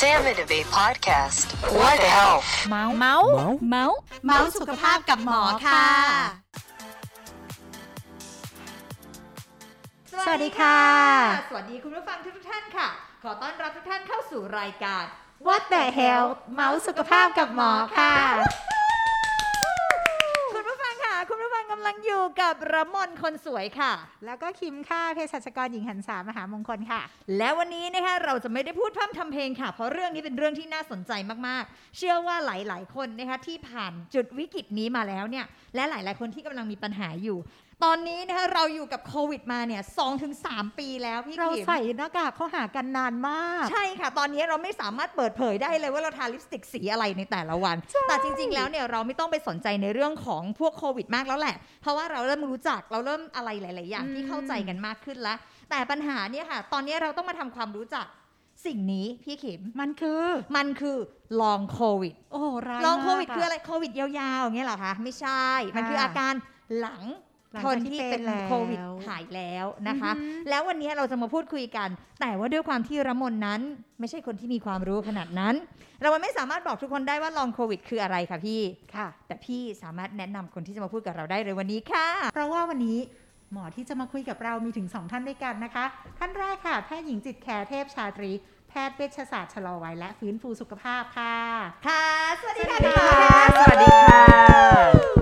[0.00, 1.46] Sam Innovate Podcast
[1.78, 3.28] What the health เมาส์เมาส์
[3.70, 5.86] เมาส์เมาส์สุขภาพกับหมอค่ะ
[10.24, 10.80] สวัสดีค่ะ
[11.50, 12.88] สวัสดีคุณผู้ฟังทุกท่านค่ะ
[13.22, 15.04] ขอต้อนรับทุกท่านเข้าสู่รายการ
[15.46, 18.89] What the health เมาส์สุขภาพกับหมอค่ะคุณผู้ฟัง
[21.20, 23.92] ค่ะคุณผู้ฟังกำลังอยู่กับระมนคนสวยค่ะ
[24.26, 27.02] แล้วก็คิมค่ะเภสัชกรหญิงหันษามหามงคลค่ะ
[27.38, 31.12] และวันนี้นะคะเราจะไม่ได้พูดพร่ำทำเพลงค่ะ เพราะเรื่องนี้เป็นเรื่องที่น่าสนใจ
[31.46, 37.38] มากๆ เชื่อว่าหลายๆ คนนะคะที่ผ่านจุดวิกฤตนี้มาแล้วเนี่ย และหลายๆ คนที่กำลังมีปัญหาอยู่
[37.86, 47.76] ตอนนี้นะคะเราอยู่กับโควิดมาเนี่ยสองถึงสามปีแล้วพี่เราขิมใส่หน้ากากเข้าหากันนานมาก ใช่ค่ะ ตอนนี้เราไม่สามารถเปิดเผยได้เลยว่าเราทาลิปสติกสีอะไรในแต่ละวัน
[48.08, 55.38] แต่จริง ๆ แล้วเนี่ยเราไม่ต้องไปสนใจในเรื่องของพวกโควิดมากแล้วแหละ เพราะว่าเราเริ่มรู้จักเราเริ่มอะไรหลาย ๆ อย่างที่อืมเข้าใจกันมากขึ้นแล้ว
[55.70, 58.06] แต่ปัญหาเนี่ยค่ะ ตอนนี้เราต้องมาทำความรู้จัก
[58.66, 60.24] สิ่งนี้พี่ขิมมันคือ
[60.56, 60.96] มันคือ
[61.40, 65.44] ลองโควิดโอ้โหร้ายลองโควิดมากคืออะไรโควิดยาวๆอย่างเงี้ยเหรอคะไม่ใช่
[65.76, 66.34] มันคือค่ะอาการ
[66.80, 67.29] หลังหลัง
[67.64, 71.88] คนจากที่ที่เป็นเป็นแล้วโควิดหายแล้วนะคะอือหือแล้ววันนี้เราจะมาพูดคุยกัน
[72.20, 73.60] แต่ว่าด้วยความที่ระมนนั้น
[74.00, 75.54] ไม่ใช่คนที่มีความรู้ขนาดนั้น
[76.02, 78.60] เราไม่สามารถบอกทุกคนได้ว่าลองโควิด คืออะไรค่ะพี่
[78.96, 82.98] ค่ะ แต่พี่สามารถแนะนำคนที่จะมาพูดกับเราได้เลยวันนี้ค่ะ เพราะว่าวันนี้
[83.52, 85.84] หมอที่จะมาคุยกับเรามีถึง 2 ท่านด้วยกันนะคะ
[86.18, 88.32] ท่านแรกค่ะแพทย์หญิงจิตแคร์เทพชาตรี
[88.68, 91.36] แพทย์เวชศาสตร์ชะลอวัยและฟื้นฟูสุขภาพค่ะ
[91.88, 92.04] ค่ะ
[92.40, 94.22] สวัสดีค่ะ สวัสดีพี่หมอค่ะสวัสดีค่ะ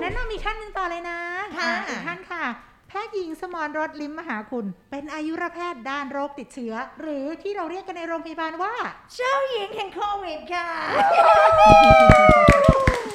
[0.01, 1.19] แนะนำอีกท่านหนึ่งต่อเลยนะ
[1.59, 2.45] ค่ะ อ่อีกท่านค่ะ
[2.89, 8.75] แพทย์หญิงสมรรถลิมมหาคุณ เป็นอายุรแพทย์ด้านโรคติดเชื้อ หรือที่เราเรียกกันในโรงพยาบาลว่า
[9.17, 10.69] เจ้าหญิงแห่งโควิดค่ะ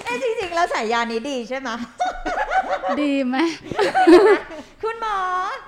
[0.06, 1.70] เอ้จริงๆ แล้วฉายานี้ดีใช่ไหม
[3.02, 3.38] ดีไหม
[4.84, 5.18] คุณหมอ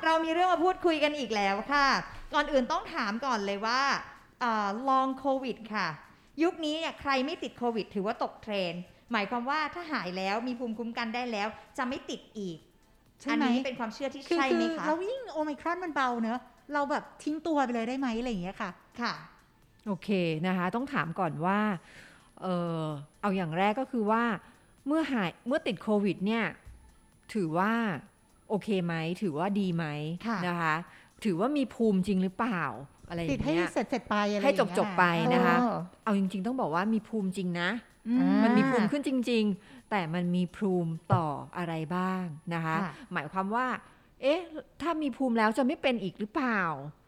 [0.04, 1.88] เรามีเรื่องมาพูดคุยกันอีกแล้วค่ะ
[2.34, 3.82] ก่อนอื่นต้องถามก่อนเลยว่า
[4.90, 5.88] ลองโควิดค่ะ
[6.44, 12.58] ยุคนี้เนี่ยใครไม่ติดโควิด ถือว่าตกเทรนด์หมายความว่าถ้าหายแล้วมีภูมิคุ้มกันได้แล้ว จะไม่ติดอีก
[13.22, 16.40] ใช่อันไหมนี้เป็นความเชื่อที่คือใช่คืไหมอคะเรายิ่งโอไมครอนมันเบาเนอะ
[16.74, 18.70] เราแบบทิ้งตัวไปเลยได้ไหมอะไรอย่างเงี้ยค่ะ
[19.02, 19.14] ค่ะ
[19.88, 20.10] โอเค
[20.48, 21.60] นะคะ ต้องถามก่อนว่า
[22.42, 22.48] เอ
[22.82, 22.84] อ
[23.22, 24.24] เอาอย่างแรกก็คือว่า
[24.88, 26.44] เมื่อหายเมื่อติดโควิด เนี่ย
[27.34, 27.72] ถือว่า
[28.50, 29.86] โอเคไหมถือว่าดีไหม
[30.28, 30.76] ค่ะนะคะ
[31.26, 32.62] ถือว่ามีภูมิจริงหรือเปล่า
[33.10, 37.70] อะไรอติดย่างให้เงี้ยเสร็จเสร็จๆไปอะไรให้อย่างเงี้ยจบๆไปนะคะโอ้เอาจริง ๆ ต้องบอกว่ามีภูมิจริงนะ
[38.08, 42.24] อือ่ามันมีภูมิขึ้นจริง ๆ แต่มันมีภูมิต่ออะไรบ้าง
[42.54, 43.68] นะคะค่ะหมายความว่า
[44.22, 44.40] เอ๊ะ
[44.82, 46.62] ถ้ามีภูมิแล้วจะไม่เป็นอีกหรือเปล่า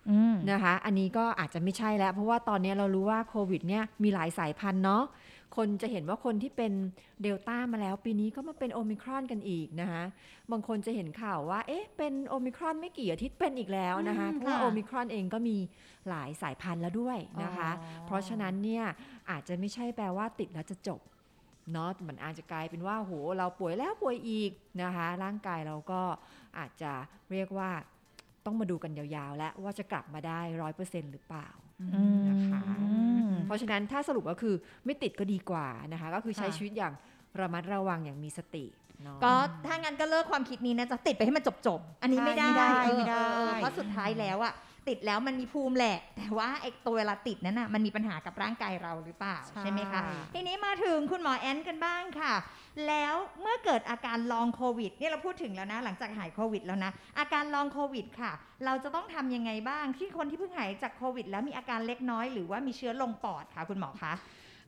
[0.10, 5.04] อืมนะคะ อันนี้ก็อาจจะไม่ใช่แล้ว เพราะว่าตอนนี้เรารู้ว่าโควิดเนี่ยมีหลายสายพันธุ์เนาะ
[5.58, 6.74] คนจะเห็นว่าคนที่เป็น
[7.22, 10.04] เดลต้ามาแล้ว ปีนี้ก็มาเป็นโอมิครอนกันอีกนะคะ
[10.52, 15.58] บางคนจะเห็นข่าวว่า เอ๊ะ เป็นโอมิครอนไม่กี่อาทิตย์เป็นอีกแล้วนะคะอืมเพราะว่าค่ะโอมิครอนเองก็มี
[16.10, 18.84] หลายสายพันธุ์แล้วด้วยนะคะอ๋อเพราะฉะนั้นเนี่ย
[19.30, 21.00] อาจจะไม่ใช่แปลว่าติดแล้วจะจบ
[21.74, 24.52] เนาะมันอาจจะกลายเป็นว่าโหเราป่วยแล้วป่วยอีก
[24.82, 26.02] นะคะ ร่างกายเราก็
[26.58, 26.92] อาจจะ
[27.32, 27.70] เรียกว่า
[28.46, 31.48] ต้องมาดูกันยาวๆ แล้วว่าจะกลับมาได้ร้อยเปอร์เซ็นต์หรือเปล่า
[32.30, 32.64] นะคะ
[33.46, 34.56] เพราะฉะนั้นถ้าสรุปก็คือ
[34.86, 36.94] ไม่ติดก็ดีกว่านะคะ ก็คือใช้ค่ะชีวิตอย่าง
[37.40, 38.66] ระมัดระวังอย่างมีสติ
[39.04, 39.34] เนาะก็
[39.66, 44.54] ถ้างั้นก็เลิกความคิดนี้นะจะติดไปให้มันจบๆอันนี้ใช่ไม่ได้ไม่ได้เออไม่ได้เออเพราะสุดท้ายแล้วอะ
[44.90, 50.02] ติดแล้วมันมีภูมิแหละ แต่ว่าไอ้ตัวเวลาติดนั้นอะมันมีปัญหากับร่างกายเราหรือเปล่าใช่ใช่ไหมคะ
[50.34, 52.34] ทีนี้มาถึงคุณหมอแอนกันบ้างค่ะ
[52.88, 58.32] แล้วเมื่อเกิดอาการลองโควิดเนี่ยเราพูดถึงแล้วนะ หลังจากหายโควิดแล้วนะ อาการลองโควิดค่ะ
[58.66, 64.14] เราจะต้องทำยังไงบ้างที่คนที่เพิ่งหายจากโควิด แล้วมีอาการเล็กน้อยหรือว่ามีเชื้อลงปอดค่ะคุณหมอคะ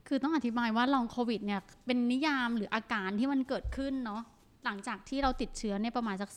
[0.08, 4.22] คือต้องอธิบายว่าลองโควิดเนี่ยเป็นนิยามหรืออาการที่มันเกิดขึ้นเนาะ
[4.66, 6.30] หลังจากที่เราติดเชื้อเนี่ยประมาณสัก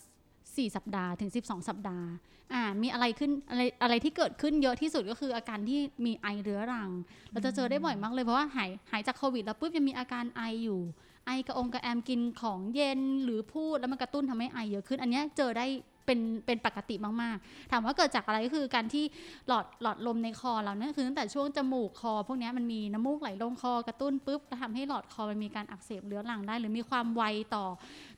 [0.56, 2.08] 4 สัปดาห์ถึง 12 สัปดาห์
[2.52, 6.90] อ่ามีอะไรขึ้นอะไรอะไรที่เกิดขึ้นเยอะที่สุดก็คืออาการที่มีไอเรื้อรัง
[7.32, 10.80] เราจะเจอได้บ่อยมากเลยเพราะว่าหายหายจากโควิดแล้วปุ๊บยังมีอาการไออยู่
[11.26, 15.66] ไอกระองกระแอมกินของเย็นหรือพูดแล้วมันกระตุ้นทำให้ไอเยอะขึ้น อันนี้เจอได้
[16.06, 19.04] เป็นเป็นปกติมากๆ ถามว่าเกิดจากอะไรก็คือการที่
[19.48, 27.22] หลอดหลอดลมในคอเราเนี่ยคือตั้งแต่ช่วงจมูกคอ พวกนี้มันมีน้ำมูกไหลลงคอกระตุ้นปุ๊บแล้วทำให้หลอดคอมันมีการอักเสบเรื้อรังได้ หรือมีความไว
[27.54, 27.66] ต่อ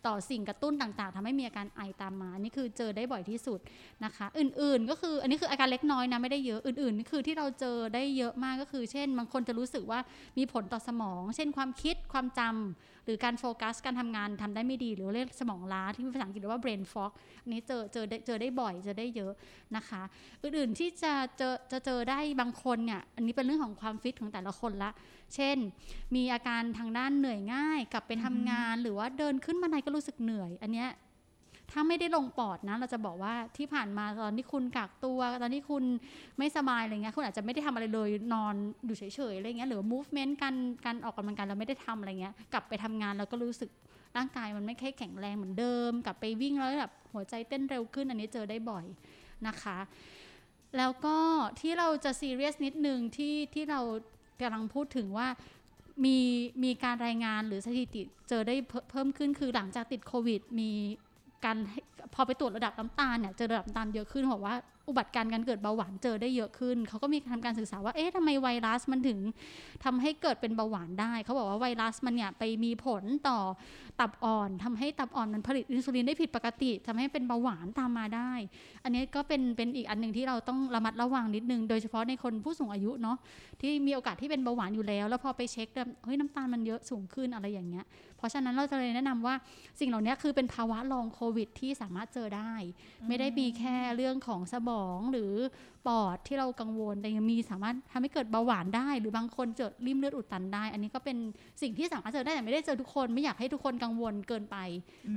[0.07, 3.59] ต่อสิ่งกระตุ้นต่างๆทำให้มีอาการไอตามมาอันนี่คือเจอได้บ่อยที่สุด
[4.05, 10.01] นะคะ อื่นๆก็คืออันนี้คืออาการเล็กน้อยนะไม่ได้เยอะอื่นๆนี่คือที่เราเจอได้เยอะมากก็คือ เช่น บางคนจะรู้สึกว่า
[10.39, 17.13] มีผลต่อสมอง เช่นความคิดความจำหรือการโฟกัสการทำงานทำได้ไม่ดี หรือเรียกสมองล้าที่ภาษาอังกฤษเรียกว่า brain fog
[17.43, 19.33] อันนี้เจอเจอเจอได้บ่อยเจอได้เยอะ
[19.77, 20.03] นะคะ
[20.43, 24.91] อื่นๆที่จะเจอจะเจอได้บางคนเนี่ยอันนี้เป็นเรื่องของความฟิตของแต่ละคนละ
[25.35, 25.57] เช่น
[26.15, 30.89] มีอาการทางด้านเหนื่อยง่ายกลับไปทำงาน หรือว่าเดินขึ้นบันไดก็รู้สึกเหนื่อย อันเนี้ย
[31.71, 35.85] ถ้าไม่ได้ลงปอดนะ เราจะบอกว่าที่ผ่านมาตอนที่คุณกักตัวตอนที่คุณ
[36.39, 38.55] ไม่สบายอะไรเงี้ยคุณอาจจะไม่ได้ทำอะไรเลยนอน
[38.87, 39.03] อยู่เฉ
[39.33, 43.71] ยๆอะไรเงี้ยหรือ movement การการออกกำลังกายเราไม่ได้ทำอะไรเงี้ยกลับไปทำงานเราก็รู้สึก
[44.17, 48.85] ร่างกายมันไม่ค่อยแข็งแรงเหมือนเดิม กลับไปวิ่งแล้วแบบหัวใจเต้นเร็วขึ้นอันนี้เจอได้บ่อย
[49.47, 49.79] นะคะ
[50.77, 51.17] แล้วก็
[51.61, 53.81] ที่เราจะซีเรียสนิดนึงที่ที่เรา
[54.41, 55.29] กำลังพูดถึงว่า
[56.05, 56.19] มี
[56.65, 58.55] มีการรายงานหรือสถิติเจอได้
[58.91, 60.71] เพิ่มขึ้นคือหลังจากติดโควิด มี
[61.45, 61.57] การ
[62.15, 64.57] พอไปตรวจระดับน้ำตาลเนี่ยเจอระดับน้ำตาลเยอะขึ้นบอกว่า
[64.89, 69.19] อุบัติการณ์การเกิดเบาหวานเจอได้เยอะขึ้น เขาก็มีทำการศึกษาว่าเอ๊ะทำไมไวรัสมันถึง
[69.85, 73.39] ทำให้เกิดเป็นเบาหวานได้ เขาบอกว่าไวรัสมันเนี่ยไปมีผลต่อ
[74.01, 78.31] ตับอ่อนทำให้ตับอ่อนมันผลิตอินซูลินได้ผิดปกติทำให้เป็นเบาหวานตามมาได้
[78.85, 83.17] อันนี้ก็เป็นเป็นอีกอันหนึ่งที่เราต้องระมัดระวังนิดนึง โดยเฉพาะในคนผู้สูงอายุเนาะ
[83.61, 85.69] ที่มีโอกาสที่เป็นเบาหวานอยู่แล้ว แล้วพอไปเช็ค
[86.05, 87.85] เฮ้ยน้ำตาลมันเยอะสูงขึ้นอะไรอย่างเงี้ย
[88.25, 89.35] ราะฉะนั้นเราจะเลยแนะนำว่า
[89.81, 92.53] สิ่งเหล่านี้คือเป็นภาวะลองโควิด ที่สามารถเจอได้
[93.09, 95.33] ไม่ได้มีแค่เรื่องของสมองหรือ
[95.87, 101.17] ปอดที่เรากังวลแต่ยังมีสามารถทำให้เกิดเบาหวานได้ หรือบางคนเกิดริมเลือดอุดตันได้ อันนี้ก็เป็น
[101.63, 104.57] สิ่งที่สามารถเจอได้แต่ไม่ได้เจอทุกคน ไม่อยากให้ทุกคนกังวลเกินไป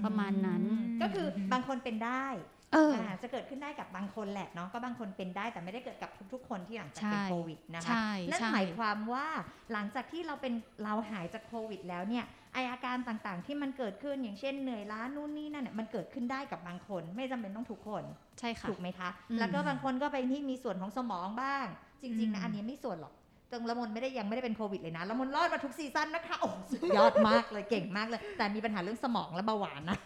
[0.04, 0.62] ประมาณนั้น
[1.02, 2.26] ก็คือบางคนเป็นได้
[2.74, 9.28] เอออ่าจะเกิดขึ้นได้กับบางคนแหละเนาะก็บางคนเป็นได้แต่ไม่ได้เกิดกับทุกๆ คนที่หลังจากเป็นใช่โควิดนะคะใช่นั่นใช่หมายความว่า
[9.74, 12.26] หลังจากที่เราเป็นเราหายจากโควิดแล้วเนี่ย
[12.58, 18.04] ไออาการต่างๆ ที่มันเกิดขึ้นอย่างเช่นเหนื่อยล้านู่นนี่นั่นเนี่ยมันเกิดขึ้นได้กับบางคน ไม่จำเป็นต้องทุกคน
[18.40, 21.66] ใช่ค่ะถูกไหมคะอืมแล้วก็บางคนก็ไปที่มีส่วนของสมองบ้าง
[22.02, 23.14] จริง ๆนะอืมอันนี้ไม่ส่วนหรอก
[23.52, 29.98] ตรงละมนไม่ได้ยังไม่ได้เป็นโควิดเลยนะละมนรอดมาทุกซีซั่นนะคะโอ้สุดยอดมากเลยเก่งมากเลย แต่มีปัญหาเรื่องสมองและเบาหวานนะ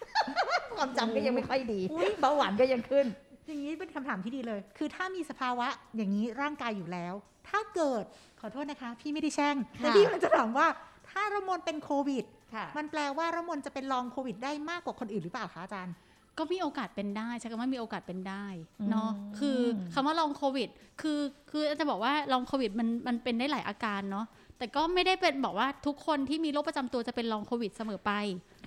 [0.77, 1.81] ความจำก็ยังไม่ค่อยดี
[2.21, 3.05] เบาหวานก็ยังขึ้น
[3.47, 7.13] อย่างนี้เป็นคำถามที่ดีเลย คือถ้ามีสภาวะอย่างนี้ร่างกายอยู่แล้ว
[7.49, 8.03] ถ้าเกิด
[8.39, 10.67] ขอโทษนะคะ พี่ไม่ได้แช่งแต่ค่ะพี่มันจะถามว่า
[11.11, 12.25] ถ้าระมนเป็นโควิด
[12.55, 15.95] ค่ะมันแปลว่าระมนจะเป็นลองโควิด ได้มากกว่าคนอื่นหรือเปล่าคะอาจารย์
[16.37, 18.45] ก็มีโอกาสเป็นได้ใช้คำว่ามีโอกาสเป็นได้
[18.79, 19.59] อืมเนาะคือ
[19.93, 20.69] คำว่าลองโควิด
[21.01, 21.19] คือ
[21.51, 24.25] คือจะบอกว่าลองโควิดมันมันเป็นได้หลายอาการเนาะ
[24.57, 28.11] แต่ก็ไม่ได้เป็นบอกว่าทุกคนที่มีโรคประจำตัวจะเป็นลองโควิดเสมอไป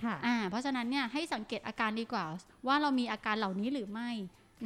[0.03, 2.25] ค่ะอ่าเพราะฉะนั้นเนี่ยให้สังเกตอาการดีกว่า
[2.67, 4.09] ว่าเรามีอาการเหล่านี้หรือไม่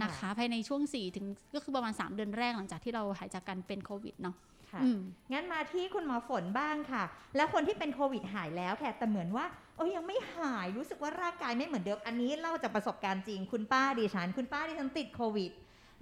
[0.01, 4.35] นะคะค่ะภายในช่วง4ถึงก็คือประมาณ 3 เดือนแรกหลังจากที่เราหายจากการเป็นโควิดเนาะ
[4.71, 4.99] ค่ะอืม
[5.33, 7.03] งั้นมาที่คุณหมอฝนบ้างค่ะ
[7.35, 9.45] แล้วคนที่เป็นโควิดหายแล้วค่ะแต่เหมือนว่า
[9.77, 15.51] เอ้ยยังไม่หายรู้สึกว่าร่างกายไม่เหมือนเดิมอันนี้เล่าจากประสบการณ์จริง คุณป้าดิฉัน คุณป้าดิฉันติดโควิด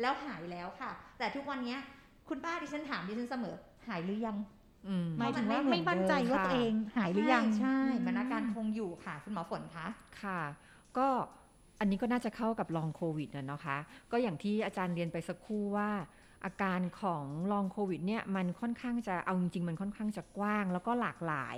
[0.01, 1.79] แล้วหายแล้วค่ะ แต่ทุกวันเนี้ย
[2.29, 3.55] คุณป้าดิฉันถามดิฉันเสมอ
[3.87, 4.37] หายหรือยัง
[4.87, 9.87] อืมหมายถึงว่าเพราะมันไม่ไม่เหมือนมั่นใจว่าเดิมค่ะตัวเองหายหรือยังใช่ใช่มันอาการคงอยู่ค่ะ คุณหมอฝนคะ
[10.23, 10.41] ค่ะ
[10.97, 11.07] ก็
[11.79, 13.77] อันนี้ก็น่าจะเข้ากับลองโควิดนะนะคะ
[14.11, 15.89] ก็อย่างที่อาจารย์เรียนไปสักครู่ว่า
[16.47, 21.57] อาการของลองโควิดเนี่ยมันค่อนข้างจะเอาจริงๆ มันค่อนข้างจะกว้าง แล้วก็หลากหลาย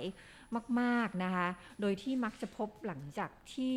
[0.80, 1.48] มาก ๆนะคะ
[1.80, 3.76] โดยที่มักจะพบหลังจากที่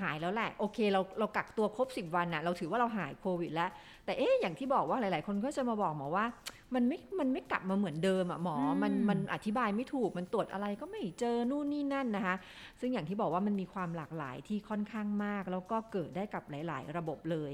[0.00, 3.70] หายแล้วแหละ โอเคเราเรากักตัวครบ 10 วันนะเราถือว่าเราหายโควิดแล้ว
[4.04, 6.24] แต่เอ๊ะอย่างที่บอกว่าหลาย ๆ คนก็จะมาบอกหมอว่า
[6.74, 12.36] มันไม่ มันไม่กลับมาเหมือนเดิมอะหมอ มันอืมมันอธิบายไม่ถูก มันตรวจอะไรก็ไม่เจอ นู่นนี่นั่นนะคะ
[12.80, 17.52] ซึ่งอย่างที่บอกว่ามันมีความหลากหลายที่ค่อนข้างมาก แล้วก็เกิดได้กับหลาย ๆ ระบบเลย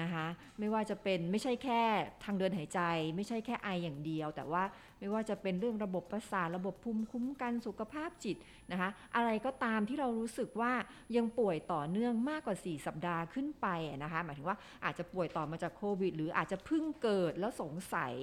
[0.00, 0.26] นะคะ
[0.58, 1.82] ไม่ว่าจะเป็นไม่ใช่แค่
[2.24, 2.80] ทางเดินหายใจ
[3.16, 4.62] ไม่ใช่แค่ไออย่างเดียว แต่ว่า
[4.98, 8.36] ไม่ว่าจะเป็นเรื่องระบบประสาท ระบบภูมิคุ้มกัน สุขภาพจิต
[8.72, 10.72] นะคะ อะไรก็ตามที่เรารู้สึกว่า
[11.16, 18.14] ยังป่วยต่อเนื่องมากกว่า 4 สัปดาห์ขึ้นไปอะนะคะ หมายถึงว่าอาจจะป่วยต่อมาจากโควิด หรืออาจจะเพิ่งเกิดแล้วสงสัย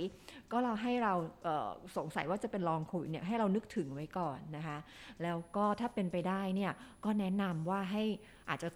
[0.52, 1.14] ก็เราให้เรา
[1.44, 4.78] เอ่อสงสัยว่าจะเป็นลองโควิดเนี่ยให้เรานึกถึงไว้ก่อนนะคะ
[5.24, 6.72] แล้วก็ถ้าเป็นไปได้เนี่ย
[7.06, 8.04] ก็แนะนำว่าให้
[8.50, 8.70] อาจจะ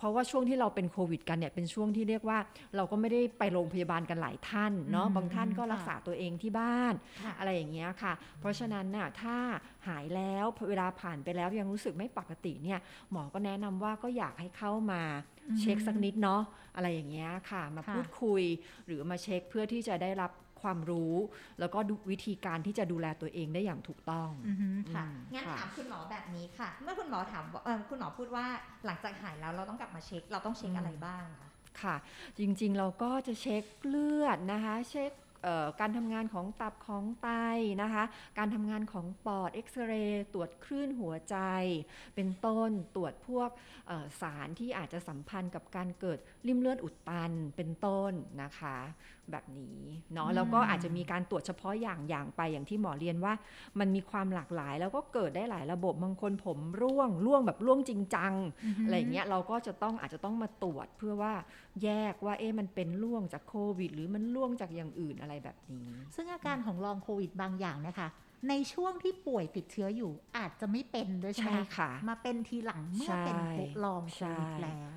[0.00, 2.38] เพราะว่าช่วงที่เราเป็นโควิดกันเนี่ยเป็นช่วงที่เรียกว่า
[2.76, 9.36] เราก็ไม่ได้ไปโรงพยาบาลกันหลายท่านเนาะอืมบางท่านก็ค่ะรักษาตัวเองที่บ้านค่ะอะไรอย่างเงี้ยค่ะ เพราะฉะนั้นน่ะถ้า
[9.88, 12.78] หายแล้วเวลาผ่านไปแล้วยังรู้สึกไม่ปกติเนี่ย
[13.10, 15.02] หมอก็แนะนำว่าก็อยากให้เข้ามา
[15.60, 16.42] เช็คสักนิดเนาะ
[16.76, 18.42] อะไรอย่างเงี้ยค่ะ มาค่ะพูดคุย
[18.86, 20.30] หรือมาเช็คเพื่อที่จะได้รับ
[20.62, 21.14] ความรู้
[21.60, 28.46] แล้วก็ดูวิธีการที่จะดูแลตัวเองได้อย่างถูกต้องอือฮึค่ะอืมงั้นค่ะถามคุณหมอแบบนี้ค่ะ เมื่อคุณหมอถามว่าเอ่อคุณหมอพูดว่า
[28.86, 31.50] หลังจากหายแล้วเราต้องกลับมาเช็ค เราต้องเช็คอะไรบ้างคะ
[31.82, 31.96] ค่ะ
[32.38, 35.12] จริงๆเราก็จะเช็คเลือดนะคะ เช็ค
[35.44, 37.28] เอ่อการทำงานของตับของไต
[37.82, 38.04] นะคะ
[38.38, 41.36] การทำงานของปอดเอ็กซเรย์ตรวจคลื่นหัวใจ
[42.14, 43.50] เป็นต้นตรวจพวก
[43.88, 48.12] เอ่อสารที่อาจจะสัมพันธ์กับการเกิดริ่มเลือดอุดตันเป็นต้น
[48.42, 48.78] นะคะ
[49.32, 49.80] แบบนี้
[50.14, 53.32] เนาะอืมแล้วก็อาจจะมีการตรวจเฉพาะอย่างอย่างไปอย่างที่หมอเรียนว่า
[53.78, 58.32] มันมีความหลากหลาย แล้วก็เกิดได้หลายระบบบางคนผมร่วงร่วงแบบร่วงจริงจัง
[58.84, 61.32] อะไรอย่างเงี้ยเราก็จะต้องอาจจะต้องมาตรวจเพื่อว่า
[61.84, 68.08] แยกว่าเอ๊ะมันเป็นร่วงจากโควิด หรือมันร่วงจากอย่างอื่นอะไรแบบนี้ ซึ่งอาการของลองโควิดบางอย่างเนะคะ
[68.48, 74.92] ในช่วงที่ป่วยติดเชื้ออยู่อาจจะไม่เป็นด้วยใช่ไหมใช่ค่ะ มาเป็นทีหลังเมื่อเป็นใช่ลองโควิดใช่แล้ว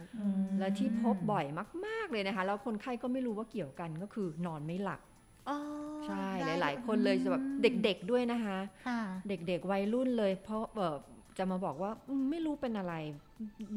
[0.60, 1.46] และที่พบบ่อย
[1.86, 5.02] มาก ๆเลยนะคะ แล้วคนไข้ก็ไม่รู้ว่าเกี่ยวกันก็คือนอนไม่หลับ
[5.50, 5.58] อ๋อ
[6.06, 8.58] ใช่ได้หลาย ๆ คนเลยจะแบบเด็ก ๆด้วยนะคะ
[8.88, 11.00] ค่ะเด็กๆวัยรุ่นเลย เพราะแบบ
[11.38, 12.94] จะมาบอกว่าอืมไม่รู้เป็นอะไร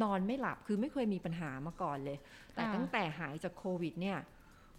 [0.02, 2.16] นอนไม่หลับคือไม่เคยมีปัญหามาก่อนเลย
[2.54, 4.18] แต่ค่ะตั้งแต่หายจากโควิดเนี่ย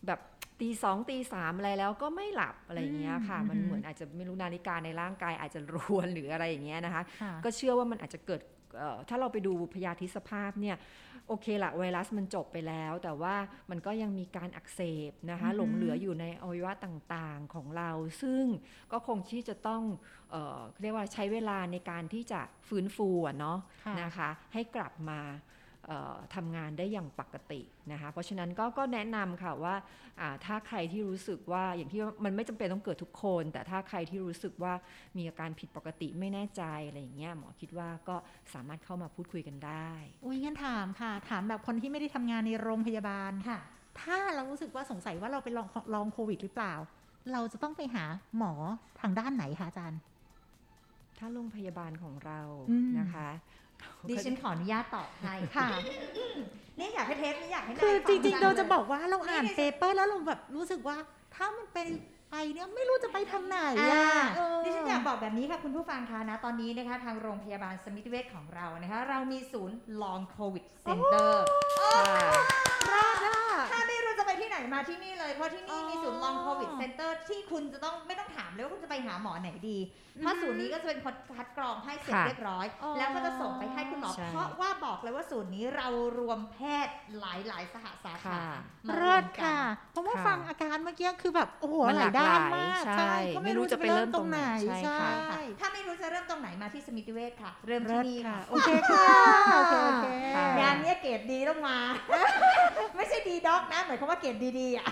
[0.07, 0.19] แบบ
[0.61, 8.41] ตีสองตีสามอะไรแล้วก็ไม่หลับอะไรอย่างเงี้ยค่ะอืมมันเหมือนอาจจะไม่รู้นาฬิกาในร่างกายอาจจะรวนหรืออะไรอย่างเงี้ยนะคะค่ะก็เชื่อว่ามันอาจจะเกิด
[8.77, 10.77] เอ่อถ้าเราไปดูพยาธิสภาพเนี่ย
[11.27, 13.35] โอเคละไวรัสมันจบไปแล้ว แต่ว่า
[13.69, 17.89] มันก็ยังมีการอักเสบนะคะอือฮึหลงเหลืออยู่ในอวัยวะต่างๆของเรา
[18.21, 18.43] ซึ่ง
[18.91, 19.83] ก็คงที่จะต้อง
[20.31, 25.54] เอ่อเรียกว่าใช้เวลาในการที่จะฟื้นฟูอะเนาะค่ะนะคะให้กลับมาเอ่อ
[26.35, 27.61] ทำงานได้อย่างปกติ
[27.91, 29.75] นะคะเพราะฉะนั้นก็ก็แนะนำค่ะว่า
[30.19, 34.73] อ่าถ้าใครที่รู้สึกว่าอย่างที่ว่ามันไม่จำเป็นต้องเกิดทุกคน แต่ถ้าใครที่รู้สึกว่า
[35.17, 38.15] มีอาการผิดปกติไม่แน่ใจอะไรอย่างเงี้ยหมอคิดว่าก็
[38.53, 39.89] สามารถเข้ามาพูดคุยกันได้
[40.25, 43.59] อุ้ยงั้นถามค่ะ ถามแบบคนที่ไม่ได้ทำงานในโรงพยาบาลค่ะ
[44.01, 46.73] ถ้าเรารู้สึกว่าสงสัยว่าเราเป็นลองลองโควิดหรือเปล่า
[47.31, 48.05] เราจะต้องไปหา
[48.37, 48.53] หมอ
[49.01, 49.99] ทางด้านไหนคะอาจารย์
[51.17, 52.39] ถ้าโรงพยาบาลของเรา
[52.69, 53.29] อืมนะคะ
[54.09, 55.67] ดิฉันขออนุญาตตอบให้ค่ะ
[56.79, 60.97] นี่อยากให้เทปนี้อยากให้นายคือจฟัริงๆเราจะลยบอกว่าเราอ่านนี่เปเปอร์แล้วเราแบบรู้สึกว่า
[61.35, 61.87] ถ้ามันเป็น
[62.31, 71.33] ไปเนี่ยไม่รู้จะไปทางไหนอ่าอะเออดิฉันอยากบอกแบบนี้ค่ะคุณผู้ฟังคะนะตอนนี้นะคะทางโรงพยาบาลสมิติเวชของเรานะคะเรามีศูนย์ long covid center
[73.71, 74.31] ถ้าไม่รู้จะไป
[74.89, 79.77] ที่ไหนมาที่นี่เลยเพราะที่นี่มีศูนย์ long covid center ที่คุณจะต้องไม่ต้องถามเลยว่าคุณจะไปหาหมอไหนดี
[80.21, 85.87] เพราะศูนย์นี้ก็จะเป็นคนคัดกรองให้เสร็จค่ะเรียบร้อยอ๋อแล้วก็จะส่งไปให้คุณหมอใช่เพราะว่าบอกเลยว่าศูนย์นี้เรา
[86.19, 88.39] รวมแพทย์หลายหลายๆสหสาขาค่ะ
[88.87, 94.99] มารเลิวศมกัค่ะนเพราะว่าค่ะฟังอาการเมื่อกี้คือแบบโอ้โหมันหหลาลายยด้านหลายมากใช่ก็ไม่รู้จะไปเริ่มตรงไหนใช่ใช่
[95.29, 99.03] ค่ะถ้าไม่รู้จะเริ่มตรงไหนมาที่สมิติเวชค่ะ เริ่มเลิที่ศนี่ค่ะค่ะโอเคค่ะ
[99.57, 101.77] โอเคโอเคค่ะงานนี้เกรดดีต้องมา
[102.97, 104.87] ไม่ใช่ดีด็อกนะหมายความว่าเกรดดีๆอะ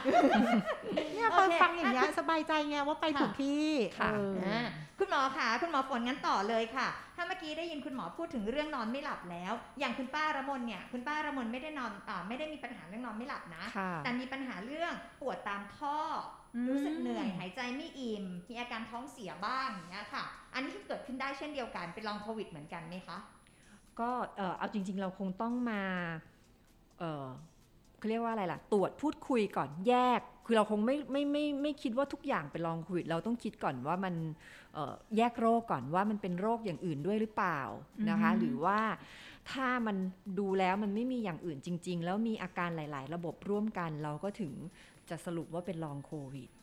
[1.14, 4.66] เนี่ยโอพอเคฟังอย่างเงี้ยสบายใจไงว่าไปค่ะถูกที่ค่ะเอออ่า
[5.00, 15.98] คุณหมอคะคุณหมอฝนงั้นต่อเลยค่ะ ถ้าเมื่อกี้ได้ยินคุณหมอพูดถึงเรื่องนอนไม่หลับแล้ว อย่างคุณป้าระมนเนี่ย คุณป้าระมนไม่ได้นอนอ่าไม่ได้มีปัญหาเรื่องนอนไม่หลับนะค่ะแต่มีปัญหาเรื่องปวดตามท่อ
[16.56, 20.24] อมรู้สึกเหนื่อยหายใจไม่อิ่มมีอาการท้องเสียบ้างอย่างเงี้ยค่ะ
[20.54, 23.18] อันนี้เกิดขึ้นได้เช่นเดียวกันเป็นลองโควิดเหมือนกันไหมคะ
[24.00, 25.82] ก็เอ่อเอาจริงๆเราคงต้องมา
[28.04, 34.16] เอ่อเขาเรียกว่าอะไรล่ะ ตรวจพูดคุยก่อนแยก คือเราคงไม่ไม่ไม่ไม่คิดว่าทุกอย่างเป็นลองโควิด เราต้องคิดก่อนว่ามัน
[34.74, 37.62] เอ่อแยกโรคก่อนว่ามันเป็นโรคอย่างอื่นด้วยหรือเปล่า
[38.10, 38.80] นะคะอือฮึหรือว่า
[39.52, 39.98] ถ้ามัน
[40.40, 44.52] ดูแล้วมันไม่มีอย่างอื่นจริง ๆ แล้วมีอาการหลาย ๆ ระบบร่วมกัน เราก็ถึง
[45.10, 46.50] จะสรุปว่าเป็นลองโควิด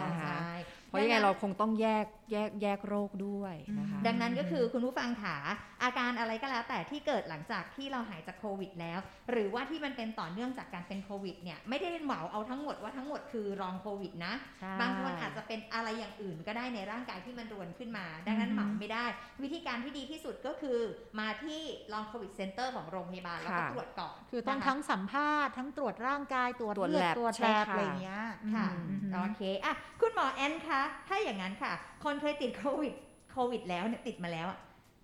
[0.00, 0.54] นะคะใช่
[0.88, 5.36] เพราะยังไงเราคงต้องแยกแยกแยกโรคด้วยนะคะ ดังนั้นก็คือคุณผู้ฟังขา
[5.82, 8.98] อาการอะไรก็แล้วแต่ที่เกิดหลังจากที่เราหายจากโควิดแล้ว
[9.30, 19.04] หรือว่าที่มันเป็นต่อเนื่องจากการเป็นโควิดเนี่ยไม่ได้เหมาเอาทั้งหมดว่าทั้งหมดคือรองโควิดนะใช่บางคนอาจจะเป็นอะไรอย่างอื่นก็ได้ในร่างกายที่มันรวนขึ้นมา ดังนั้นอือฮึเหมาไม่ได้
[19.42, 20.78] วิธีการที่ดีที่สุดก็คือ
[21.20, 21.60] มาที่
[21.92, 28.20] ลองโควิดเซ็นเตอร์ของโรงพยาบาลแล้วก็ค่ะตรวจก่อน คือต้องนะคะทั้งสัมภาษณ์ทั้งตรวจร่างกายตรวจตรวจเลือด lab ตรวจใช่แลบค่ะอะไรอย่างเงี้ย
[28.54, 31.72] ค่ะอืมโอเคอะคุณหมอแอนคะถ้าอย่างนั้นค่ะ
[32.04, 32.94] คนเคยติดโควิด
[33.32, 34.58] โควิด แล้วเนี่ยติดมาแล้วอะ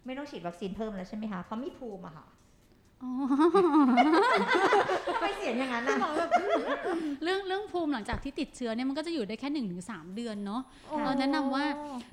[0.06, 2.26] ไม่ต้องฉีดวัคซีนเพิ่มแล้วใช่ไหมคะเพราะมีภูมิอะค่ะ
[3.02, 3.10] อ๋อ
[5.14, 5.98] ทำไมเสียงอย่างนั้นนะ
[7.22, 11.64] เรื่องเรื่องภูมิหลังจากที่ติดเชื้อเนี่ยมันก็จะอยู่ได้แค่1 ถึง 3 เดือนเนาะโอ้เราแนะนำว่า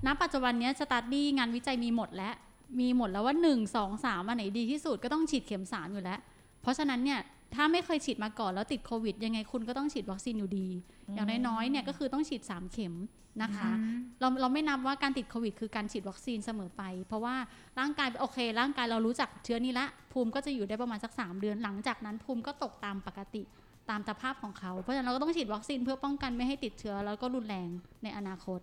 [0.05, 2.33] ณปัจจุบันเนี้ย study งานวิจัยมีหมดแล้ว
[2.79, 6.19] มีหมดแล้วว่า 1 2 3อันไหนดีที่สุดก็ต้องฉีดเข็มสามอยู่แล้ว
[6.61, 7.19] เพราะฉะนั้นเนี่ย
[7.55, 10.67] ถ้าไม่เคยฉีดมาก่อนแล้วติดโควิด ยังไงคุณก็ต้องฉีดวัคซีนอยู่ดี
[11.15, 12.95] อย่างน้อยๆเนี่ยก็คือต้องฉีด 3 เข็ม
[13.43, 13.71] นะคะ
[14.19, 17.35] เราเราไม่นับว่าการติดโควิด คือการฉีดวัคซีนเสมอไป เพราะว่า
[17.79, 23.43] ร่างกายโอเค ร่างกายเรารู้จักเชื้อนี้ละ ภูมิก็จะอยู่ได้ประมาณสัก 3 เดือน หลังจากนั้นภูมิก็ตกตามปกติ
[23.89, 27.69] ตามสภาพของเขา เพราะฉะนั้นเราก็ต้องฉีดวัคซีนเพื่อป้องกันไม่ให้ติดเชื้อแล้วก็รุนแรง
[28.03, 28.59] ในอนาคต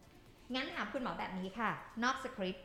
[0.55, 1.71] งั้นถามคุณหมอแบบนี้ค่ะ
[2.05, 2.65] นอกสคริปต์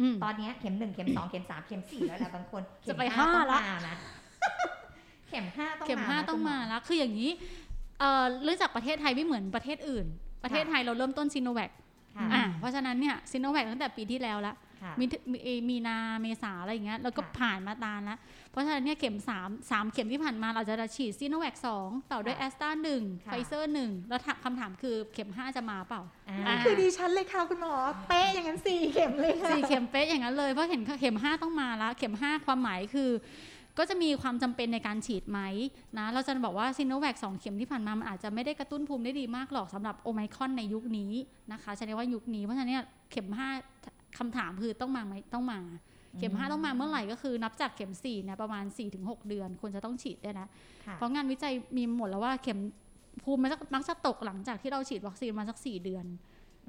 [0.00, 7.30] อืมตอนเนี้ยเข็มหนึ่งเข็มสองเข็มสามเข็มสี่แล้วแหละบางคนเข็มจะไปห้าห้าต้องละมานะเข็มห้าต้องเข็มห้านะต้องคุณหมาแล้วคืออย่างนี้
[8.00, 10.06] เอ่อเรื่องจากประเทศไทยไม่เหมือนประเทศอื่น
[10.44, 11.70] ประเทศไทยเราเริ่มต้นซีโนแวค
[12.16, 18.18] ค่ะอะเพราะฉะนั้นเนี่ยซีโนแวคตั้งแต่ปีที่แล้วละค่ะมีมีเอมีนาเมษาอะไรอย่างเงี้ยแล้วก็ค่ะผ่านมาตานแล้ว
[18.50, 27.74] เพราะฉะนั้นเนี่ยเข็มสามสามเข็มที่ผ่านมาเราจะฉีดซีโนแวคสองต่อด้วยแอสตราหนึ่งค่ะไฟเซอร์หนึ่งแล้วถามคำถามคือเข็มห้าจะมาเปล่าอ่าอ่าคือดีชั้นเลยค่ะคุณหมอ
[28.08, 33.10] เป๊ะอย่างนั้นสี่เข็มเลยค่ะสี่เข็มเป๊ะอย่างนั้นเลยเพราะเห็นเข็มห้าต้องมาละเข็มห้าความหมายคือ
[33.78, 35.40] ก็จะมีความจำเป็นในการฉีดไหม
[35.98, 41.12] นะเราจะบอกว่าซิโนแวคสองเข็มที่ผ่านมามันอาจจะไม่ได้กระตุ้นภูมิได้ดีมากหรอกสำหรับโอไมครอนในยุคนี้
[41.52, 43.48] นะคะใช้ว่ายุคนี้เพราะฉะนั้นเนี่ยเข็มห้า
[44.18, 45.58] คำถามคือต้องมาไหมต้องมา
[46.18, 48.64] เข็มห้าต้องมาเมื่อไหร่ก็คือนับจากเข็มสี่เนี่ยประมาณ
[48.96, 50.46] 4-6เดือนควรจะต้องฉีดได้นะ
[50.86, 52.58] ค่ะเพราะงานวิจัยมีหมดแล้วว่าเข็ม
[53.24, 56.04] ภูมิมันจะมักจะตกหลังจากที่เราฉีดวัคซีนมาสักสี่เดือน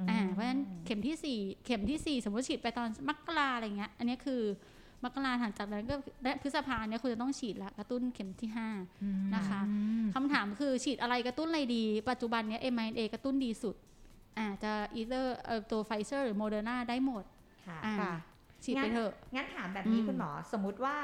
[0.09, 4.41] อ่าเพราะฉะนั้นเข็มที่สี่เข็มที่สี่สมมติฉีดไปตอนมกราอะไรเงี้ย อันนี้คือ
[5.03, 8.69] มกราหลังจากนั้นก็และพฤษภาเนี่ยคุณจะต้องฉีดละกระตุ้นเข็มที่ห้า
[9.35, 9.61] นะคะ
[10.15, 13.75] คำถามคือฉีดอะไรกระตุ้นอะไรดี ปัจจุบันเนี้ย mRNA กระตุ้นดีสุด
[14.37, 17.23] อ่าจะ either เอ่อตัวไฟเซอร์หรือโมเดอร์นาได้หมด
[17.67, 18.13] ค่ะอ่าค่ะ
[18.63, 20.97] ฉีดไปเถอะ งั้นถามแบบนี้อืมคุณหมอสมมติว่า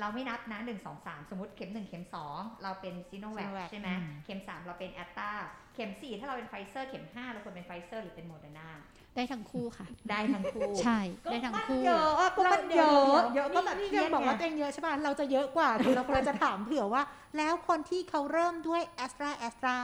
[0.00, 5.30] เราไม่นับนะหนึ่งสองสามสมมติเข็มหนึ่งเข็มสองเราเป็นซีโนแวค Sinovac ใช่ไหมอืมเข็มสามเราเป็นแอสตรา
[5.74, 8.68] เข็มสี่ถ้าเราเป็นไฟเซอร์เข็มห้าเราควรเป็นไฟเซอร์หรือเป็นโมเดอร์นา
[9.16, 10.98] ได้ทั้งคู่ค่ะ ได้ทั้งคู่ใช่
[11.30, 17.02] ได้ทั้งคู่เยอะอะก็มันเยอะเยอะก็แบบนี่เครียัยงดบอกว่าไงตัวเองเยอะใช่ป่ะเราจะเยอะกว่าคือเราเราจะถามเผื่อว่า
[17.36, 19.76] แล้วคนที่เขาเริ่มด้วยแอสตราแอสตรา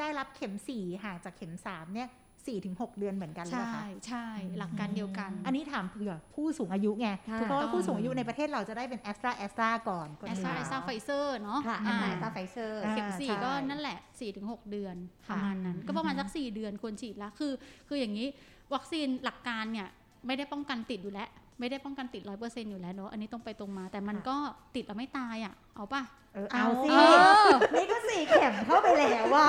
[0.00, 2.10] ได้รับเข็มสี่ห่างจากเข็มสามเนี่ย
[2.46, 4.26] สี่ถึงหกเดือนเหมือนกันเลยใช่เหรอคะใช่
[4.58, 14.96] หลักการเดียวกัน อันนี้ถามเผื่อผู้สูงอายุไงค่ะเพราะว่าผู้สูงอายุในประเทศเราจะได้เป็นแอสตราแอสตราก่อนแอสตราแอสตราไฟเซอร์เนาะค่ะแออ่าตตาไฟเซอร์อ่าเข็มสี่ใช่ก็นั่นแหละ4ี่ถึงหเดือน
[15.28, 17.52] ปค่ะระมาณนั้น ก็ประมาณสัก4เดือนควรฉีดแล้วคือ
[17.88, 18.26] คืออย่างนี้
[18.74, 19.88] วัคซีนหลักการเนี่ย
[20.26, 21.28] ไม่ได้ป้องกันติดอยู่แล้ว
[21.58, 24.36] ไม่ได้ป้องกันติดร้อยเปอร์เซ็นต์อยู่แล้วเนาะอันนี้ตรงไปตรงมา แต่มันก็
[24.74, 26.02] ติดแล้วไม่ตายอะ เอาป่ะ
[26.34, 27.00] เออเอาสิ เอ
[27.46, 29.48] อ นี่ก็สี่เข็มเข้าไปแล้วว่า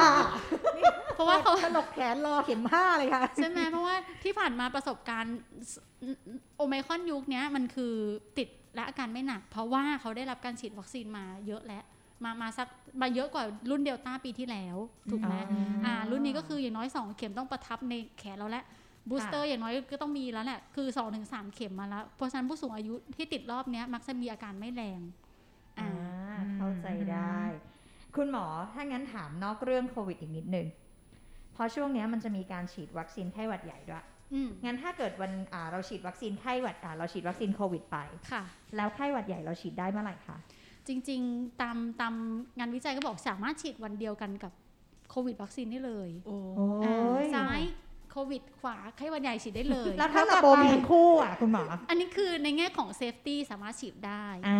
[1.15, 5.37] เพราะว่าเขาถลกแขนรอเข็มห้าเลยค่ะ ใช่ไหมเพราะว่าที่ผ่านมาประสบการณ์
[6.57, 7.93] โอไมครอนยุคเนี้ยมันคือ
[8.37, 11.83] ติดและอาการไม่หนัก เพราะว่าเขาได้รับการฉีดวัคซีนมาเยอะแล้ว
[12.23, 12.67] มามาสัก
[13.01, 14.75] มาเยอะกว่ารุ่นเดลต้าปีที่แล้ว
[15.11, 15.35] ถูกไหม
[15.85, 18.65] อ่า รุ่นนี้ก็คืออย่างน้อย 2 เข็มต้องประทับในแขนเราแล้ว
[19.09, 20.87] booster อย่างน้อยก็ต้องมีแล้วแหละคือ
[21.21, 25.01] 2-3เข็มมาแล้ว เพราะฉะนั้นผู้สูงอายุที่ติดรอบเนี้ยมักจะมีอาการไม่แรง
[25.79, 25.89] อ่า
[26.29, 27.39] อ่าเข้าใจได้
[28.15, 30.67] คุณหมอถ้างั้นถามนอกเรื่องโควิดอีกนิดนึง
[31.53, 37.97] เพราะช่วงเนี้ยมันจะมีการฉีดวัคซีนไข้หวัดใหญ่ด้วยอืมงั้นถ้าเกิดวันอ่าเราฉีดวัคซีนไข้หวัดอ่าเราฉีดวัคซีนโควิดไป
[38.31, 38.43] ค่ะ
[38.75, 40.37] แล้วไข้หวัดใหญ่เราฉีดได้เมื่อไหร่คะ
[40.87, 42.13] จริงๆตามตาม
[42.59, 44.53] งานวิจัยก็บอกสามารถฉีดวันเดียวกันกับ
[45.09, 46.35] โควิดวัคซีนได้เลย โอ้
[46.83, 46.95] อ่า
[47.35, 47.61] ซ้าย
[48.11, 54.57] โควิดขวาไข้หวัดใหญ่ฉีดได้เลยแล้วถ้าระบมทั้งคู่อะคุณหมอ อันนี้คือในแง่ของ safety สามารถฉีดได้อ่า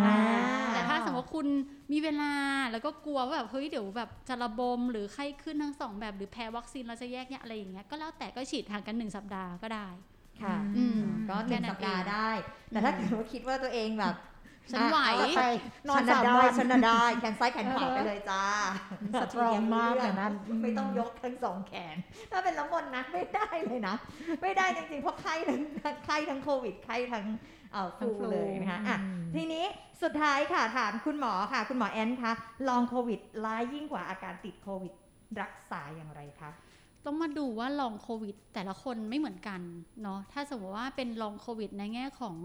[0.72, 1.46] แต่ถ้าสมมติว่าคุณ
[1.92, 2.32] มีเวลา
[2.72, 9.88] แล้วก็กลัวว่าแบบเฮ้ยเดี๋ยวแบบจะระบมหรือไข้ขึ้นทั้งสองแบบหรือแพ้วัคซีนเราจะแยกเนี่ยอะไรอย่างเงี้ยก็แล้วแต่ก็ฉีดห่างกันหนึ่งสัปดาห์ก็ได้
[10.42, 12.28] ค่ะอืมก็หนึ่งสัปดาห์ได้
[12.70, 14.14] แต่ถ้าเกิดว่าคิดว่าตัวเองแบบ
[14.72, 15.42] ฉันไหวอะไป
[15.88, 18.44] นอนฉัสามได้วันฉันน่ะได้แขนซ้ายแขนขวาไปเลยจ้า
[19.20, 21.96] สตรองมากแบบนั้นไม่ต้องยกทั้งสองแขน
[22.30, 23.94] ถ้าเป็นละมนนะไม่ได้เลยนะ
[24.42, 25.60] ไม่ได้จริงๆเพราะไข้ทั้ง
[26.06, 27.24] ไข้ทั้งโควิดไข้ทั้ง
[27.72, 29.64] เอ่อฟทั้งลูฟลูเลยนะคะอะอืมทีนี้
[30.02, 32.32] สุดท้ายค่ะถามคุณหมอค่ะ คุณหมอแอนคะ
[32.68, 34.92] ลองโควิดร้ายยิ่งกว่าอาการติดโควิด
[35.40, 36.50] รักษาอย่างไรคะ
[37.04, 39.60] ต้องมาดูว่าลองโควิด แต่ละคนไม่เหมือนกัน
[40.02, 42.36] เนาะถ้าสมมติว่าเป็นลองโควิดในแง่ของ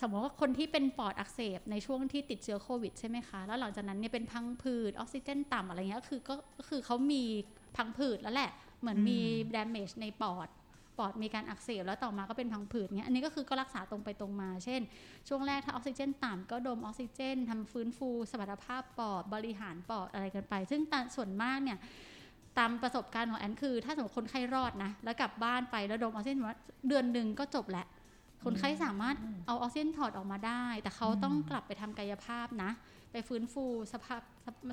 [0.00, 7.22] สมมติว่าคนที่เป็นปอดอักเสบในช่วงที่ติดเชื้อโควิดใช่ไหมคะ แล้วหลังจากนั้นเนี่ยเป็นพังผืดออกซิเจนต่ำอะไรเงี้ยคือก็ก็คือเขามี
[7.76, 9.20] พังผืดแล้วแหละ เหมือนมี
[9.56, 10.48] damage ในปอด
[10.98, 14.80] ปอดมีการอักเสบแล้วต่อมาก็เป็นพังผืดเงี้ยอันนี้ก็คือก็รักษาตรงไปตรงมา เช่น
[15.28, 21.78] ช่วงแรกถ้าออกซิเจนต่ำก็ดมออกซิเจนทำฟื้นฟูสมรรถภาพปอดบริหารปอดอะไรกันไป ซึ่งตามส่วนมากเนี่ย
[22.58, 27.86] ตามประสบการณ์ของแอนคือ ถ้าสมมติคนไข้รอดนะแล้วกลับบ้านไปแล้วดมออกซิเจนว่าเดือนหนึ่งก็จบแหละ
[28.44, 32.70] คนไข้สามารถเอาออกซิเจนถอดออกมาได้ แต่เขาต้องกลับไปทำกายภาพนะ
[33.12, 34.20] ไปฟื้นฟูสภาพ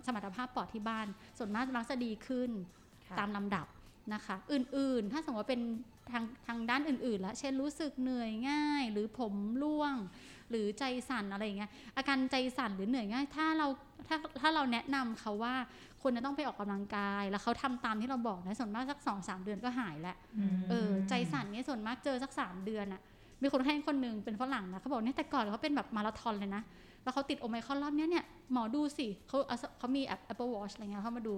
[0.05, 2.49] สมรรถภาพปอดที่บ้าน ส่วนมากมักจะดีขึ้น
[3.07, 3.67] ค่ะตามลำดับ
[4.13, 5.61] นะคะ อื่นๆ ถ้าสมมติว่าเป็น
[6.11, 9.95] ทางทางด้านอื่นๆแล้วเช่นรู้สึกเหนื่อยง่าย หรือผมร่วง
[10.49, 13.67] หรือใจสั่นอะไรอย่างเงี้ยอาการใจสั่นหรือเหนื่อยง่าย ถ้าเรา
[14.07, 15.55] ถ้าถ้าเราแนะนำเขาว่า
[16.01, 20.17] ควรจะต้องไปออกกำลังกาย แล้วเขาทำตามที่เราบอกนะส่วนมากสักสองสามเดือนก็หายแล้ว
[20.69, 23.01] เออใจสั่นเนี่ยส่วนมากเจอสักสามเดือนอะ
[23.43, 26.63] มีคนไข้คนหนึ่งเป็นฝรั่งนะเขาบอกเนี่ยแต่ก่อนเขาเป็นแบบมาราธอนเลยนะ
[27.03, 29.37] แล้วเขาติดโอไมครอนรอบนี้เนี่ยหมอดูสิเขา
[29.77, 31.35] เขามีแอป Apple Watch อะไรเงี้ยเขามาดู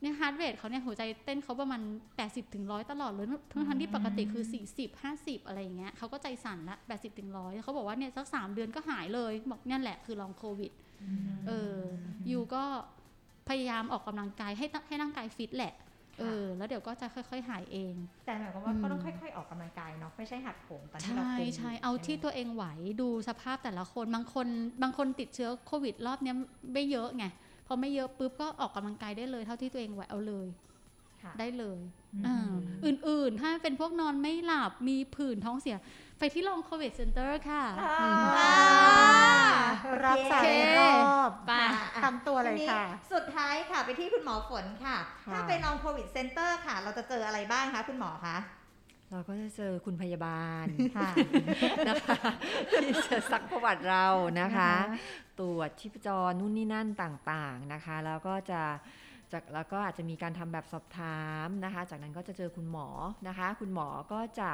[0.00, 1.80] เนี่ย heart rate เขาเนี่ยหัวใจเต้นเขาประมาณ
[2.18, 4.44] 80ถึงร้อยตลอดเลยทั้งทั้งที่ปกติคือ
[4.76, 10.72] 40 50 อะไรอย่างเงี้ยเขาก็ใจสั่นละ 80ถึงร้อยเขาบอกว่าเนี่ยสักสามเดือนก็หายเลย บอกเนี่ยแหละคือ Long COVID
[11.46, 11.76] เออ
[12.30, 12.62] you ก็
[13.48, 15.74] พยายามออกกำลังกายให้ให้ร่างกายฟิตแหละ
[16.18, 19.57] เออแล้วเดี๋ยวก็จะค่อย ๆ หายเอง แต่หมายความว่าก็ต้องค่อย ๆ ออกกำลังกา
[20.28, 22.64] ใช่หักโหมตอนที่เราใช่เป็นใช่เอาที่ตัวเองไหว
[23.00, 24.46] ดูสภาพแต่ละคนบางคน
[24.82, 26.36] บางคนติดเชื้อโควิดรอบเนี้ย
[26.72, 27.24] ไม่เยอะไง
[27.66, 30.46] พอไม่เยอะปุ๊บก็ออกกำลังกายได้เลยเท่าที่ตัวเองไหวเอาเลย
[31.22, 31.78] ค่ะได้เลย
[32.14, 32.52] อืมอ่า
[32.84, 35.76] อื่นๆ ถ้าเป็นพวกนอนไม่หลับ มีผื่นท้องเสีย
[36.18, 38.52] ไปที่ Long COVID Center ค่ะอ่า
[40.04, 40.46] รับสายโอเค
[40.78, 40.80] ร
[41.14, 41.52] อบไป
[42.02, 48.36] ทำตัวเลยค่ะทีนี้สุดท้ายค่ะไปที่คุณหมอฝนค่ะค่ะ ถ้าไป Long COVID Center ค่ะ เราจะเจออะไรบ้างคะคุณหมอคะ
[49.12, 50.66] เราก็จะเจอคุณพยาบาล
[50.96, 51.10] ค่ะ
[51.88, 52.16] นะคะ
[52.80, 54.06] ที่จะซักประวัติเรา
[54.40, 54.72] นะคะ
[55.40, 58.62] ตรวจชีพจรนู่นนี่นั่นต่างๆนะคะ แล้วก็จะ
[59.32, 62.88] จากแล้วก็อาจจะมีการทำแบบสอบถามนะคะ จากนั้นก็จะเจอคุณหมอ
[63.28, 64.52] นะคะ คุณหมอก็จะ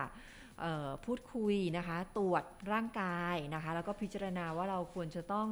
[0.60, 5.48] เอ่อพูดคุยนะคะ ตรวจร่างกายนะคะ แล้วก็พิจารณาว่าเราควรจะต้อง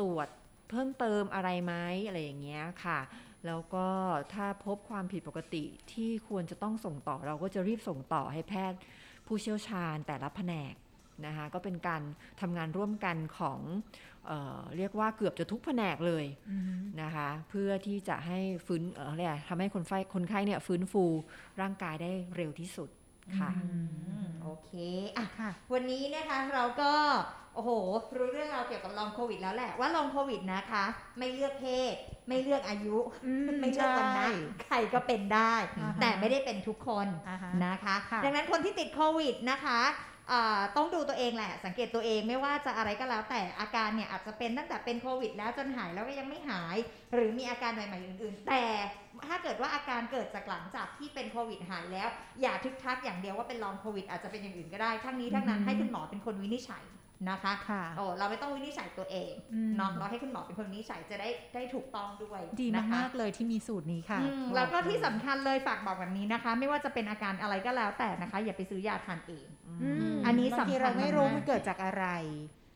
[0.00, 0.28] ตรวจ
[0.70, 1.74] เพิ่มเติมอะไรไหม
[2.06, 2.98] อะไรอย่างเงี้ยค่ะ
[3.46, 3.86] แล้วก็
[4.34, 8.78] ถ้าพบความผิดปกติที่ควรจะต้องส่งต่อเราก็จะรีบส่งต่อให้แพทย์
[9.26, 10.74] ผู้เชี่ยวชาญแต่ละแผนก
[11.26, 12.02] นะคะก็เป็นการ
[12.40, 13.60] ทำงานร่วมกันของ
[14.26, 16.24] เออเรียกว่าเกือบจะทุกแผนกเลย
[17.02, 21.04] นะคะเพื่อที่จะให้ฟื้นเออเรียกอะไรทำให้คนไข้คนไข้เนี่ยฟื้นฟู
[21.60, 22.88] ร่างกายได้เร็วที่สุด
[23.36, 23.50] ค่ะ
[24.42, 24.72] โอเค
[25.18, 26.92] อะค่ะ วันนี้นะคะเราก็
[27.54, 27.70] โอ้โห
[28.16, 30.84] รู้เรื่องราวเกี่ยวกับลองโควิดแล้วแหละว่าลองโควิดนะคะ
[31.18, 31.94] ไม่เลือกเพศ
[32.28, 34.28] ไม่เลือกอายุอืมไม่เลือกวันนะใช่
[34.66, 40.17] ใครก็เป็นได้อ่าฮะแต่ไม่ได้เป็นทุกคนอ่าฮะนะคะค่ะดังนั้นคนที่ติดโควิดนะคะอ่า
[40.76, 46.76] ต้องดูตัวเองแหละ สังเกตตัวเองไม่ว่าจะอะไรก็แล้ว แต่อาการเนี่ยอาจจะเป็นตั้งแต่เป็นโควิด แล้วจนหายแล้วก็ยังไม่หาย
[47.12, 48.64] หรือมีอาการใหม่ๆอื่น ๆ แต่
[49.26, 52.08] ถ้าเกิดว่าอาการเกิดจากหลังจากที่เป็นโควิดหายแล้ว
[52.42, 56.84] อย่าทึกทักอย่างเดียวว่าเป็นลองโควิดอาจจะเป็นอย่างอื่นก็ได้ ทั้งนี้ทั้งนั้นให้คุณหมอเป็นคนวินิจฉัย
[57.28, 69.46] นะคะค่ะโอ้เราไม่ต้องวินิจฉัยตัวเองอืมเนาะเราให้คุณหมอเป็นคนวินิจฉัยจะได้ได้ถูกต้องด้วยดีนะคะมากๆเลยที่มีสูตรนี้ค่ะอืมแล้วก็ที่สำคัญเลยฝากบอกแบบนี้นะคะ ไม่ว่าจะเป็นอาการอะไรก็แล้วแต่นะคะ อย่าไปซื้อยาทานเอง
[69.82, 72.06] อืมอันนี้บางสำคัทีญเราไม่รู้มากๆมันเกิดจากอะไร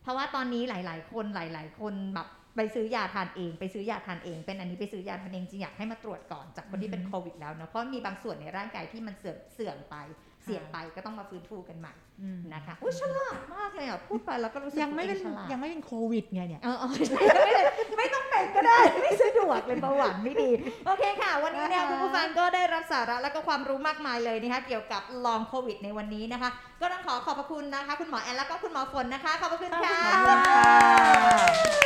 [0.03, 9.97] เพราะว่าตอนนี้หลาย ๆ คนหลาย ๆ คนแบบไปซื้อยาทานเอง ไปซื้อยาทานเอง เป็นอันนี้ไปซื้อยาทานเองจริงอยากให้มาตรวจก่อนจากคนที่เป็นอือฮึโควิดแล้วเนาะเพราะมีบางส่วนในร่างกายที่มันเสื่อมเสื่อมไป
[10.45, 17.63] เสี่ยงไปก็ต้องมาฟื้นฟูกันใหม่อืมนะคะอุ้ยฉลาดมากเลยอะพูดไปแล้วก็รู้สึกยังไม่เป็นตัวองฉลาดยังไม่เป็นโควิดไงเนี่ยเออเออใช่ไม่ได้
[17.99, 20.51] ไม่ต้องเป็นก็ได้ ไม่สะดวกเลยเบาหวานไม่ดี
[20.87, 26.51] โอเคค่ะ วันนี้เนี่ยอ่าฮะคุณผู้ฟังก็ได้รับสาระและก็ความรู้มากมายเลยนะคะเกี่ยวกับลองโควิดในวันนี้นะคะ
[26.81, 31.83] ก็ต้องขอขอบพระคุณนะคะ คุณหมอแอนแล้วก็คุณหมอฝนนะคะขอบพระคุณค่ะขอบคุณค่ะ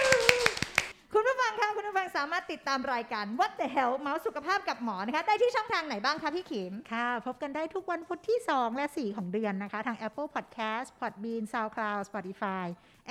[1.12, 10.29] คุณผู้ฟัง คะคุณผู้ฟังสามารถติดตามรายการ What the Hell เมาส์สุขภาพกับหมอนะคะ ได้ที่ช่องทางไหนบ้างคะพี่ขิม ค่ะ พบกันได้ทุกวันพุธที่ 2 และ 4 ของเดือนนะคะ ทาง Apple
[10.35, 12.66] Podcast Podbean SoundCloud Spotify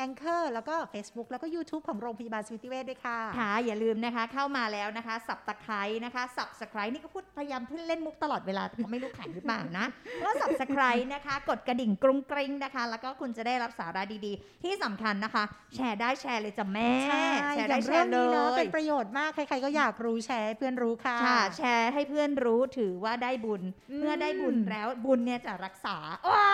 [0.06, 9.86] Anchor แล้วก็ Facebook แล้วก็ YouTube ของโรงพยาบาลสวิติเวชด้วยค่ะ ค่ะ อย่าลืมนะคะเข้ามาแล้วนะคะสับตะไคร้นะคะสับสไครนี่ก็พูดพยายามพูดเล่นมุกตลอดเวลาแต่ก็ไม่รู้ขันหรือเปล่านะ
[10.24, 15.44] ก็ subscribe นะคะ กดกระดิ่งกรุงกริ้งนะคะ แล้วก็คุณจะได้รับสาระดีๆ ที่สำคัญนะคะ
[15.76, 25.98] แชร์ได้แชร์เลยจ้ะแม่ใช่แชร์อได้ย่างแชเรื่องร์เลนี้เนาะยเป็นประโยชน์มาก ใคร ๆ ก็อยากรู้แชร์ให้เพื่อนรู้ค่ะค่ะ แชร์ให้เพื่อนรู้ถือว่าได้บุญอืมเมื่อได้บุญแล้วบุญเนี่ยจะรักษา
[26.32, 26.50] ว้า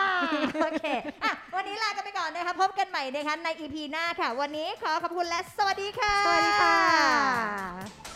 [0.63, 0.85] โอเค
[1.23, 8.11] อะวันนี้ลากันไปก่อนนะคะพบกันใหม่นะคะใน EP หน้าค่ะ วันนี้ขอขอบคุณและสวัสดีค่ะ สวัสดีค่ะ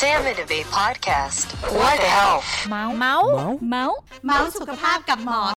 [0.00, 1.46] Sam and Debate Podcast.
[1.78, 2.44] What the health?
[2.68, 3.30] เมาส์เมาส์
[3.70, 5.40] เมาส์เมาส์สุขภาพกับหมอ